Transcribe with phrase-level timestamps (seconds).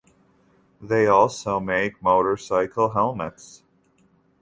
[0.81, 3.61] They also make motorcycle helmets.